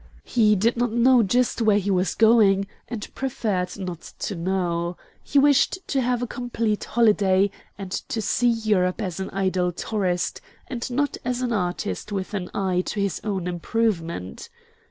He 0.23 0.55
did 0.55 0.77
not 0.77 0.91
know 0.91 1.21
just 1.21 1.61
where 1.61 1.77
he 1.77 1.91
was 1.91 2.15
going, 2.15 2.65
and 2.87 3.07
preferred 3.13 3.77
not 3.77 4.01
to 4.17 4.33
know. 4.35 4.97
He 5.21 5.37
wished 5.37 5.77
to 5.89 6.01
have 6.01 6.23
a 6.23 6.27
complete 6.27 6.85
holiday, 6.85 7.51
and 7.77 7.91
to 7.91 8.19
see 8.19 8.49
Europe 8.49 8.99
as 8.99 9.19
an 9.19 9.29
idle 9.29 9.71
tourist, 9.71 10.41
and 10.65 10.89
not 10.89 11.17
as 11.23 11.43
an 11.43 11.53
artist 11.53 12.11
with 12.11 12.33
an 12.33 12.49
eye 12.51 12.81
to 12.87 12.99
his 12.99 13.21
own 13.23 13.45
improvement. 13.45 14.49